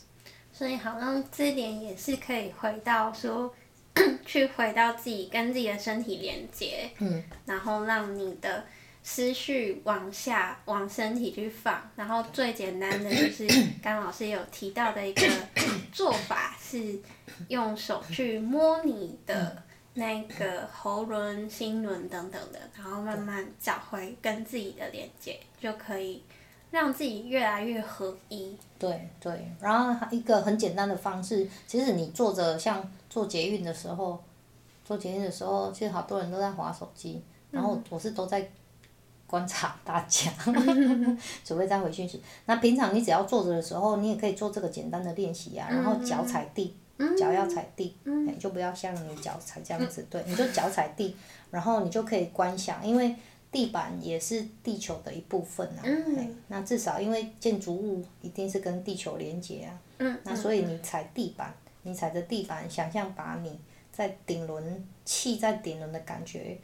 [0.53, 3.55] 所以好像这点也是可以回到说，
[4.27, 8.65] 去回到自己跟自己的身体连接，嗯、然后让你的。
[9.11, 13.49] 思绪往下往身体去放，然后最简单的就是
[13.83, 15.27] 刚老师有提到的一个
[15.91, 17.01] 做法是
[17.49, 19.63] 用手去摸你的
[19.95, 26.23] 那个喉轮、心轮等等的，然后慢慢找回跟自己的连接，就可以
[26.71, 28.55] 让自己越来越合一。
[28.79, 34.23] 对对，然后一个很简单的方式，其实你坐着像做捷运的时候，
[34.85, 38.47] 做捷运的时候，其实好多人都在划手机，然后我是都在
[39.29, 40.33] 观察大家，
[41.45, 42.21] 准备再回讯息。
[42.47, 46.75] 那平常你只要坐着的时候，你也可以做这个简单的练习呀，然后脚踩地，
[47.17, 51.15] 脚要踩地，哎，就不要像你脚踩这样子，对，你就脚踩地，
[51.53, 53.15] 然后你就可以观想，因为。
[53.51, 63.59] 地板也是地球的一部分啊，嗯、那至少因为建筑物一定是跟地球连接啊，嗯、那所以你踩地板，你踩着地板，想象把你
[63.91, 66.59] 在顶轮气在顶轮的感觉，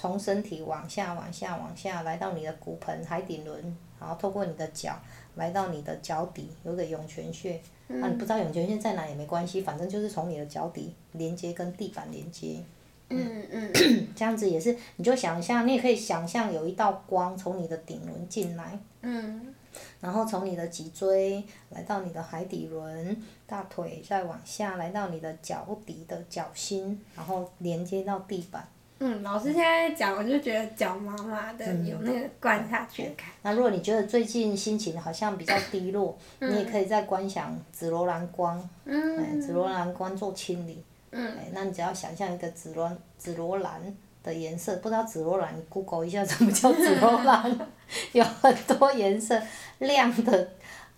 [0.00, 4.98] 从身体往下往下往下来到你的骨盆海底轮，然后透过你的脚
[5.34, 12.62] 来到你的脚底，有个涌泉穴，嗯、啊你不知道涌泉穴在哪也没关系，反正就是从你的脚底连接跟地板连接。
[13.10, 13.70] 嗯嗯，
[14.16, 19.54] 这样子也是，你就想象，你也可以想象有一道光从你的顶轮进来，嗯，
[20.00, 28.66] 然后从你的脊椎来到你的海底轮，大腿再往下来到你的脚底的脚心，然后连接到地板。
[29.02, 33.32] 嗯，老师现在讲，我就觉得脚麻麻的，有那个灌下去的感觉。
[33.40, 40.84] 那如果你觉得最近心情好像比较低落，嗯、你也可以再观想紫罗兰光，嗯，紫罗兰光做清理。
[41.12, 43.80] 嗯，那你只要想象一个紫罗紫罗兰
[44.22, 47.58] 的颜色，不知道紫罗兰，你 Google 一下什么叫紫罗兰，
[48.12, 49.40] 有很多颜色，
[49.78, 50.48] 亮的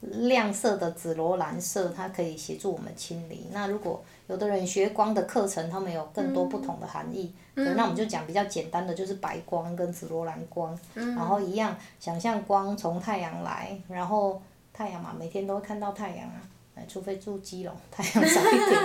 [0.03, 3.49] 亮色的紫罗兰色，它可以协助我们清理。
[3.53, 14.41] 那如果有的人学光的课程，他们有更多不同的含义，嗯、那我们就讲比较简单的，就是白光跟紫罗兰光，嗯、然后一样想象光从太阳来，然后
[14.73, 16.43] 太阳嘛，每天都会看到太阳啊。
[16.89, 18.81] 除非住基隆，太阳少一点，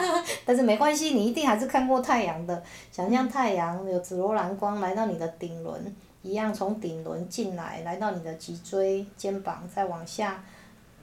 [0.45, 2.61] 但是没关系，你一定还是看过太阳的。
[2.91, 10.43] 想象太阳有紫罗兰光来到你的顶轮，一样从顶轮进来，来到你的脊椎、肩膀，再往下，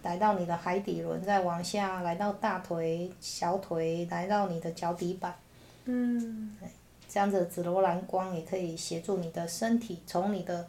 [0.05, 5.34] 来到你的海底轮，再往下来到大腿、小腿，来到你的脚底板。
[5.86, 6.57] 嗯。
[7.09, 10.66] 这样子紫罗兰光也可以协助你的身体从你的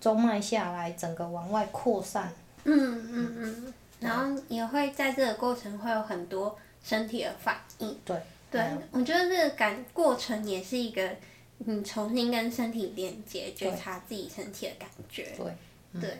[0.00, 2.32] 中脉下来，整个往外扩散。
[2.64, 3.74] 嗯嗯嗯。
[4.00, 7.98] 然后也会在这个过程会有很多身体的反应。
[8.04, 8.16] 对。
[8.50, 11.08] 对，我觉得这个感过程也是一个，
[11.58, 15.28] 你重新跟身体连接，觉察自己身体的感觉。
[15.36, 16.00] 对。
[16.00, 16.18] 对。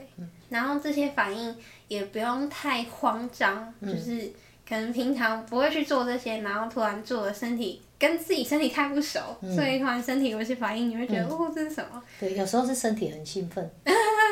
[0.48, 1.56] 然后这些反应
[1.90, 4.32] 也不用太慌张，就是
[4.66, 9.20] 可能平常不会去做这些，然后突然做了，身体跟自己身体太不熟，
[9.54, 12.02] 所以突然身体有些反应，你会觉得哦，这是什么？
[12.18, 13.70] 对，有时候是身体很兴奋。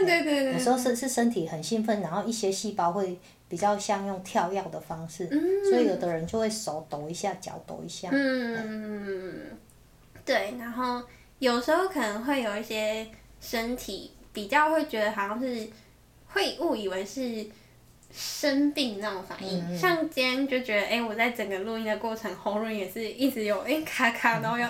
[0.07, 0.53] 对对对。
[0.53, 3.19] 有时候是是身体很兴奋，然后一些细胞会。
[3.51, 5.41] 比较像用跳跃的方式，嗯、
[5.71, 8.11] 所以有的人就会手抖一下，脚抖一下。
[8.13, 9.47] 嗯，
[10.23, 11.03] 对，然后
[11.39, 13.09] 有时候可能会有一些
[13.41, 15.67] 身体比较会觉得好像是
[16.29, 17.47] 会误以为是
[18.13, 24.69] 生病那种反应，嗯、像今天就觉得哎、欸，我在整个录音的过程喉咙也是一直有哎、欸、卡卡，然后要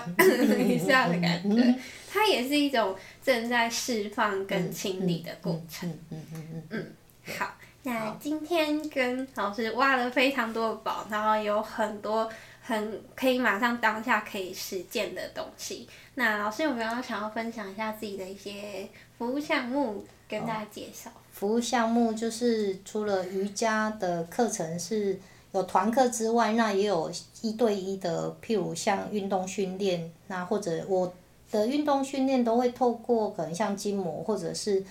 [0.57, 1.75] 一下的感觉，
[2.11, 5.89] 它也是一种正在释放跟清理的过程。
[6.09, 7.53] 嗯嗯嗯嗯嗯，好。
[7.83, 12.29] 那今天跟老师挖了非常多的宝，然后有很多
[12.61, 15.87] 很可以马上当下可以实践的东西。
[16.15, 18.85] 那老师有没有想要分享一下自己的一些
[19.17, 21.09] 服务项目跟大家介绍？
[21.09, 25.17] 哦，服务项目就是除了瑜伽的课程是
[25.53, 27.09] 有团课之外，那也有
[27.41, 31.13] 一对一的，譬如像运动训练，那或者我
[31.49, 34.83] 的运动训练都会透过可能像筋膜或者是。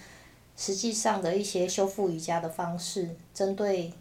[0.61, 3.93] 实际上的一些修复瑜伽的方式，针对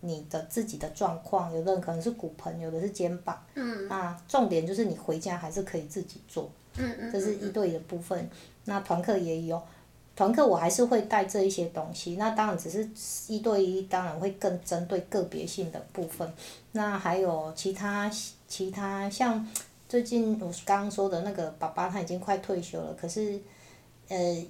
[0.00, 3.38] 你的自己的状况，有的人可能是骨盆，有的是肩膀。
[3.52, 3.86] 嗯。
[3.86, 6.50] 那重点就是你回家还是可以自己做。
[6.78, 7.12] 嗯嗯。
[7.12, 8.30] 这是一对一的部分，
[8.64, 9.60] 那团课也有，
[10.16, 12.16] 团课我还是会带这一些东西。
[12.16, 12.88] 那当然只是
[13.32, 16.30] 一对一，当然会更针对个别性的部分。
[16.72, 18.10] 那还有其他
[18.48, 19.46] 其他像
[19.88, 23.40] 最近我刚刚说的那个爸爸，他已经快退休了，可是，
[24.08, 24.46] 呃。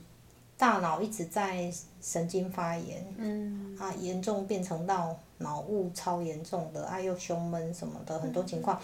[0.57, 1.69] 大脑一直在
[2.01, 8.81] 神经发炎，嗯、啊，严重变成到脑雾超严重的，啊又胸闷什么的很多情况，嗯、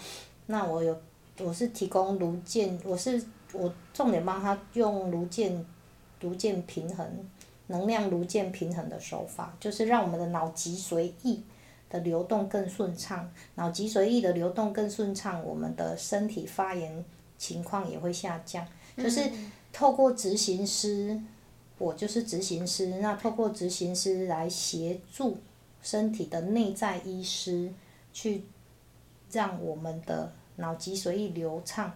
[0.47, 0.95] 那我有
[1.39, 3.23] 我是提供颅荐，我是
[3.53, 5.65] 我重点帮他用颅荐
[6.21, 7.05] 逐渐平衡
[7.67, 11.41] 能量逐渐平衡的手法，就是让我们的脑脊髓液
[11.89, 17.03] 的流动更顺畅，脑脊髓液的流动更顺畅，我们的身体发炎
[17.37, 18.65] 情况也会下降，
[18.95, 19.29] 就是
[19.73, 21.19] 透过执行师。
[21.77, 25.39] 我就是执行师，那透过执行师来协助
[25.81, 27.73] 身体的内在医师，
[28.13, 28.43] 去
[29.31, 31.91] 让我们的脑脊髓液流畅，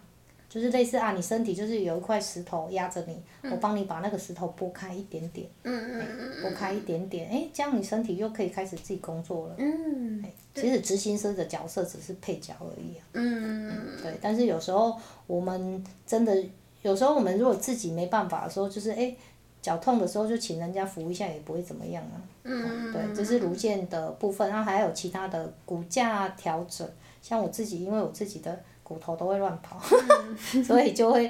[0.55, 9.55] 就是类似啊，你身体就是有一块石头压着你，嗯、我帮你把那个石头拨开一点点，嗯嗯嗯拨开一点点，哎，这样你身体又可以开始自己工作了。
[9.57, 13.03] 嗯，其实执行师的角色只是配角而已啊。
[13.11, 14.97] 嗯嗯对，但是有时候
[15.27, 16.41] 我们真的，
[16.83, 19.13] 有时候我们如果自己没办法的时候，就是哎，
[19.61, 22.15] 脚痛的时候就请人家扶一下也不会怎么样啊。
[22.43, 26.89] 嗯，对，这是颅腱的部分，然后还有其他的骨架调整，
[27.21, 28.57] 像我自己，因为我自己的。
[28.85, 29.81] 骨头都会乱跑，
[30.63, 31.25] 所以就会，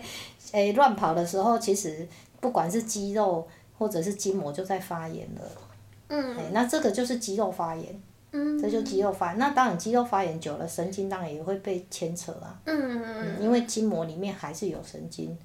[0.52, 2.06] 诶、欸、乱跑的时候，其实
[2.42, 3.48] 不管是肌肉
[3.78, 5.42] 或者是筋膜就在发炎了。
[6.10, 6.50] 嗯、欸。
[6.52, 8.02] 那这个就是肌肉发炎。
[8.34, 8.60] 嗯。
[8.62, 12.60] 这就肌肉发炎，那当然肌肉发炎久了，神经当然也会被牵扯啊。
[12.66, 15.38] 嗯，嗯因为筋膜里面还是有神经，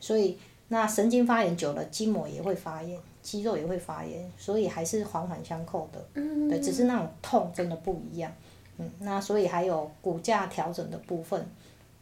[0.00, 0.38] 所以
[0.68, 6.02] 那神经发炎久了，筋膜也会发炎，肌肉也会发炎，所以还是环环相扣的。
[6.14, 6.48] 嗯。
[6.48, 8.32] 对，只是那种痛真的不一样。
[8.76, 11.40] 嗯，那所以还有骨架调整的部分，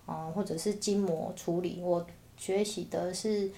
[0.07, 2.07] 啊、呃，或者是筋膜处理，我
[2.37, 3.51] 学习的是，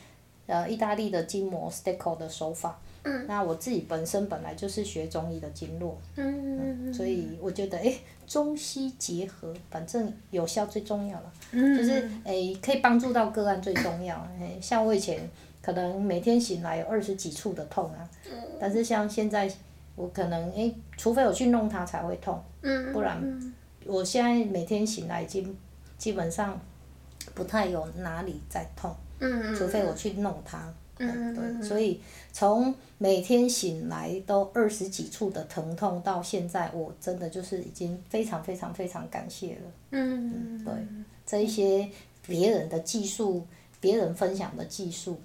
[0.46, 2.80] 呃，意大利的筋膜 Stecco 的手法。
[3.04, 3.24] 嗯。
[3.28, 5.96] 那我自己本身本来就是学中医的经络。
[6.16, 7.94] 嗯，嗯所以我觉得，哎，
[8.26, 11.32] 中西结合，反正有效最重要了。
[11.52, 11.76] 嗯。
[11.76, 14.16] 就是，哎，可以帮助到个案最重要。
[14.40, 15.20] 哎，像我以前
[15.62, 18.10] 可能每天醒来有二十几处的痛啊。
[18.28, 18.32] 嗯。
[18.58, 19.48] 但是像现在。
[19.96, 22.42] 我可能诶，除非我去弄它才会痛，
[22.92, 23.52] 不然
[23.86, 25.56] 我现在每天醒来已经
[25.96, 26.60] 基本上
[27.34, 28.94] 不太有哪里在痛，
[29.56, 30.72] 除非我去弄它。
[30.98, 32.00] 嗯，对，所以
[32.32, 39.72] 从每天醒来都二十几处的疼痛到现在，我真的就是已经非常非常非常感谢了。
[39.90, 40.72] 嗯，对，
[41.26, 41.88] 这一些
[42.26, 43.46] 别人的技术，
[43.80, 45.20] 别人分享的技术，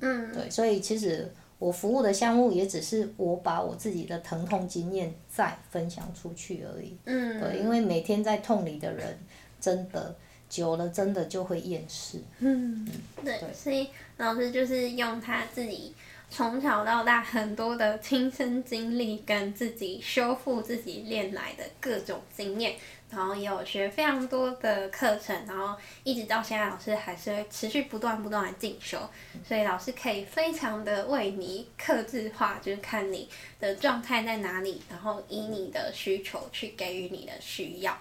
[0.00, 1.30] 嗯，对，所以其实。
[1.58, 6.96] 我服务的项目也只是我把我自己的疼痛经验再分享出去而已。
[7.04, 7.40] 嗯。
[7.40, 9.18] 对，因为每天在痛里的人，
[9.60, 10.14] 真的
[10.48, 12.20] 久了，真的就会厌世。
[12.40, 12.86] 嗯。
[13.24, 13.88] 对，对所以
[14.18, 15.94] 老师就是用他自己
[16.28, 22.74] 从小到大很多的亲身经历，跟自己修复自己练来的各种经验。
[23.08, 28.98] 然后也有学非常多的课程，然后一直到现在，老师还是会持续不断不断的进修，
[29.46, 33.28] 所以老师可以非常的为你客制化，就是看你
[33.60, 37.96] 的状态在哪里，然后以你的需求去给予你的需要。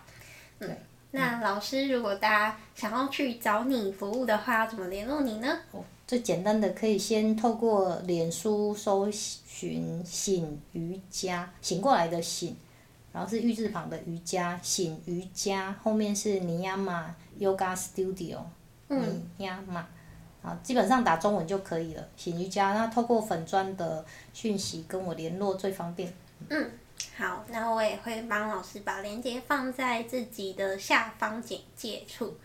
[0.59, 0.75] 嗯，
[1.11, 5.59] 那老师，如果大家想要去找你服务的话，要怎么联络你呢？
[5.71, 12.55] 哦，最简单的可以先透过脸书搜寻“醒瑜伽”，醒过来的醒。
[13.15, 18.39] 然后是玉字旁的瑜伽，醒瑜伽，后面是尼亚玛 Yoga Studio，
[18.89, 19.87] 尼亚玛，
[20.43, 22.05] 啊，基本上打中文就可以了。
[22.17, 26.13] 醒瑜伽，那透过粉砖的讯息跟我联络最方便。
[26.49, 26.71] 嗯，
[27.15, 32.35] 好，那我也会帮老师把链接放在自己的下方简介处。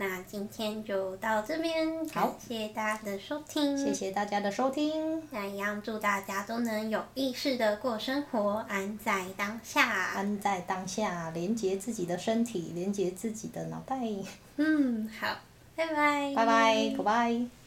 [0.00, 3.76] 那今天就到这边，感谢大家的收听。
[3.76, 5.20] 谢谢大家的收听。
[5.32, 9.88] 那一样祝大家都能有意识的过生活，安在当下。
[10.14, 13.98] 安在当下，连接自己的身体，连接自己的脑袋。
[14.56, 15.36] 嗯，好，
[15.74, 16.32] 拜拜。
[16.32, 17.57] 拜拜，Goodbye。